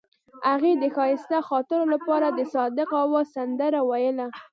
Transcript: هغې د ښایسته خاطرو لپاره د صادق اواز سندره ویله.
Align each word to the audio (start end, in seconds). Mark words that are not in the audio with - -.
هغې 0.49 0.71
د 0.81 0.83
ښایسته 0.95 1.37
خاطرو 1.49 1.85
لپاره 1.93 2.27
د 2.31 2.39
صادق 2.53 2.89
اواز 3.03 3.27
سندره 3.35 3.81
ویله. 3.89 4.27